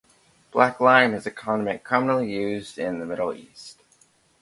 Black 0.49 0.79
lime 0.79 1.13
is 1.13 1.27
a 1.27 1.31
condiment 1.31 1.83
commonly 1.83 2.27
used 2.31 2.79
in 2.79 2.97
the 2.97 3.05
Middle 3.05 3.35
East. 3.35 3.83